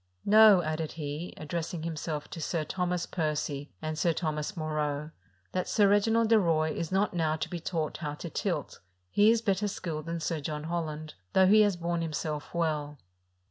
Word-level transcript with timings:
"Know," 0.25 0.63
added 0.63 0.93
he, 0.93 1.31
addressing 1.37 1.83
himself 1.83 2.27
to 2.31 2.41
Sir 2.41 2.63
Thomas 2.63 3.05
Percy 3.05 3.71
and 3.83 3.99
Sir 3.99 4.13
Thomas 4.13 4.57
Moreaux," 4.57 5.11
that 5.51 5.67
Sir 5.69 5.87
Reginald 5.87 6.29
de 6.29 6.39
Roye 6.39 6.71
is 6.73 6.91
not 6.91 7.13
now 7.13 7.35
to 7.35 7.47
be 7.47 7.59
taught 7.59 7.97
how 7.97 8.15
to 8.15 8.29
tilt: 8.31 8.79
he 9.11 9.29
is 9.29 9.43
better 9.43 9.67
skilled 9.67 10.07
than 10.07 10.19
Sir 10.19 10.39
John 10.39 10.63
Holland, 10.63 11.13
though 11.33 11.45
he 11.45 11.61
has 11.61 11.75
borne 11.75 12.01
himself 12.01 12.51
well." 12.51 12.97